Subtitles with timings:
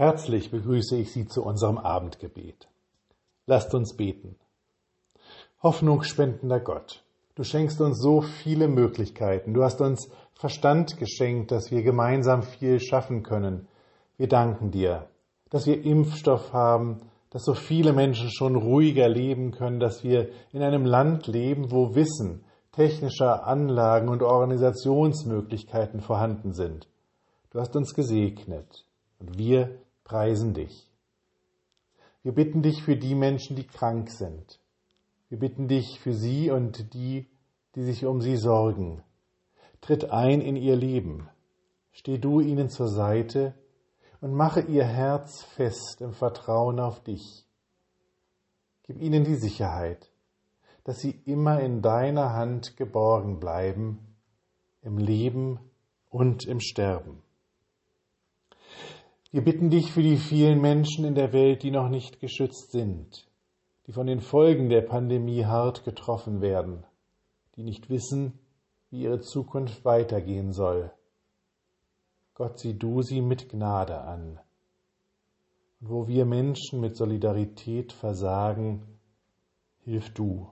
[0.00, 2.70] Herzlich begrüße ich Sie zu unserem Abendgebet.
[3.44, 4.36] Lasst uns beten.
[5.62, 7.04] Hoffnungsspendender Gott,
[7.34, 9.52] du schenkst uns so viele Möglichkeiten.
[9.52, 13.68] Du hast uns Verstand geschenkt, dass wir gemeinsam viel schaffen können.
[14.16, 15.10] Wir danken dir,
[15.50, 20.62] dass wir Impfstoff haben, dass so viele Menschen schon ruhiger leben können, dass wir in
[20.62, 22.42] einem Land leben, wo Wissen,
[22.72, 26.88] technischer Anlagen und Organisationsmöglichkeiten vorhanden sind.
[27.50, 28.86] Du hast uns gesegnet
[29.18, 29.78] und wir
[30.10, 30.90] preisen dich.
[32.24, 34.58] Wir bitten dich für die Menschen, die krank sind.
[35.28, 37.28] Wir bitten dich für sie und die,
[37.76, 39.04] die sich um sie sorgen.
[39.80, 41.28] Tritt ein in ihr Leben.
[41.92, 43.54] Steh du ihnen zur Seite
[44.20, 47.46] und mache ihr Herz fest im Vertrauen auf dich.
[48.82, 50.10] Gib ihnen die Sicherheit,
[50.82, 54.16] dass sie immer in deiner Hand geborgen bleiben,
[54.82, 55.60] im Leben
[56.08, 57.22] und im Sterben.
[59.32, 63.28] Wir bitten dich für die vielen Menschen in der Welt, die noch nicht geschützt sind,
[63.86, 66.84] die von den Folgen der Pandemie hart getroffen werden,
[67.54, 68.40] die nicht wissen,
[68.90, 70.90] wie ihre Zukunft weitergehen soll.
[72.34, 74.40] Gott, sieh du sie mit Gnade an.
[75.80, 78.98] Und wo wir Menschen mit Solidarität versagen,
[79.84, 80.50] hilf du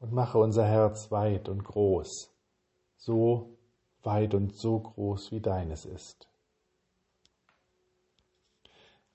[0.00, 2.30] und mache unser Herz weit und groß,
[2.98, 3.56] so
[4.02, 6.28] weit und so groß wie deines ist.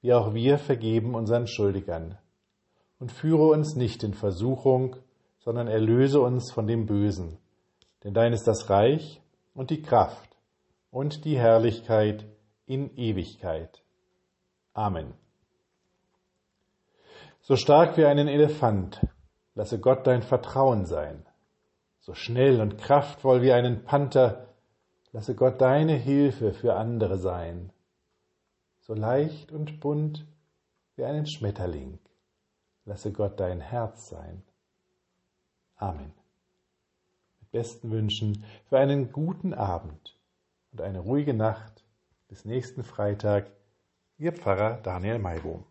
[0.00, 2.18] wie auch wir vergeben unseren Schuldigern.
[2.98, 4.96] Und führe uns nicht in Versuchung,
[5.38, 7.38] sondern erlöse uns von dem Bösen.
[8.04, 9.20] Denn dein ist das Reich
[9.54, 10.36] und die Kraft
[10.90, 12.26] und die Herrlichkeit
[12.66, 13.82] in Ewigkeit.
[14.72, 15.14] Amen.
[17.40, 19.00] So stark wie einen Elefant,
[19.54, 21.24] lasse Gott dein Vertrauen sein.
[22.00, 24.48] So schnell und kraftvoll wie einen Panther,
[25.12, 27.72] lasse Gott deine Hilfe für andere sein
[28.88, 30.26] so leicht und bunt
[30.96, 31.98] wie einen Schmetterling.
[32.86, 34.42] Lasse Gott dein Herz sein.
[35.76, 36.14] Amen.
[37.38, 40.18] Mit besten Wünschen für einen guten Abend
[40.72, 41.84] und eine ruhige Nacht.
[42.28, 43.50] Bis nächsten Freitag,
[44.16, 45.64] Ihr Pfarrer Daniel Maibohm.